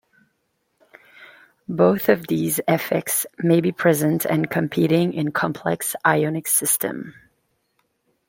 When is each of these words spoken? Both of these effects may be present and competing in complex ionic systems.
Both 1.69 2.09
of 2.09 2.25
these 2.25 2.59
effects 2.67 3.27
may 3.37 3.61
be 3.61 3.71
present 3.71 4.25
and 4.25 4.49
competing 4.49 5.13
in 5.13 5.31
complex 5.31 5.95
ionic 6.03 6.47
systems. 6.47 7.13